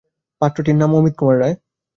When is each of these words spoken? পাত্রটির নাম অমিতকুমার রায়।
পাত্রটির 0.41 0.77
নাম 0.77 0.91
অমিতকুমার 0.95 1.37
রায়। 1.41 1.55